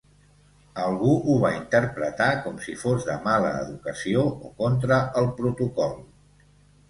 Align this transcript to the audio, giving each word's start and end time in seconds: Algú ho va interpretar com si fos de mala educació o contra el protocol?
Algú 0.83 1.09
ho 1.31 1.33
va 1.41 1.49
interpretar 1.57 2.29
com 2.45 2.55
si 2.63 2.73
fos 2.85 3.05
de 3.09 3.17
mala 3.27 3.51
educació 3.65 4.23
o 4.49 4.53
contra 4.63 4.97
el 5.21 5.29
protocol? 5.43 5.97